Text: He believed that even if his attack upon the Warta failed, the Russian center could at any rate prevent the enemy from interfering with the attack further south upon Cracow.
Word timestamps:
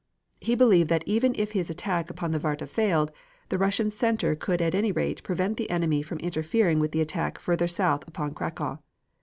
He 0.39 0.55
believed 0.55 0.89
that 0.89 1.03
even 1.05 1.35
if 1.37 1.51
his 1.51 1.69
attack 1.69 2.09
upon 2.09 2.31
the 2.31 2.39
Warta 2.39 2.65
failed, 2.65 3.11
the 3.49 3.59
Russian 3.59 3.91
center 3.91 4.33
could 4.35 4.59
at 4.59 4.73
any 4.73 4.91
rate 4.91 5.21
prevent 5.21 5.57
the 5.57 5.69
enemy 5.69 6.01
from 6.01 6.17
interfering 6.21 6.79
with 6.79 6.91
the 6.91 7.01
attack 7.01 7.37
further 7.37 7.67
south 7.67 8.07
upon 8.07 8.33
Cracow. 8.33 8.79